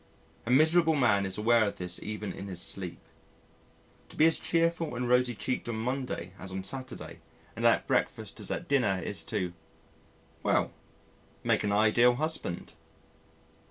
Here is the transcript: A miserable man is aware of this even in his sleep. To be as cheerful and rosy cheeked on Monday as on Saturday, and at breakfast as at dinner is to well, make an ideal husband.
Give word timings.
A 0.47 0.49
miserable 0.49 0.95
man 0.95 1.27
is 1.27 1.37
aware 1.37 1.67
of 1.67 1.77
this 1.77 2.01
even 2.01 2.33
in 2.33 2.47
his 2.47 2.59
sleep. 2.59 2.97
To 4.09 4.15
be 4.15 4.25
as 4.25 4.39
cheerful 4.39 4.95
and 4.95 5.07
rosy 5.07 5.35
cheeked 5.35 5.69
on 5.69 5.75
Monday 5.75 6.33
as 6.39 6.51
on 6.51 6.63
Saturday, 6.63 7.19
and 7.55 7.63
at 7.67 7.85
breakfast 7.85 8.39
as 8.39 8.49
at 8.49 8.67
dinner 8.67 8.99
is 9.05 9.21
to 9.25 9.53
well, 10.41 10.71
make 11.43 11.63
an 11.63 11.71
ideal 11.71 12.15
husband. 12.15 12.73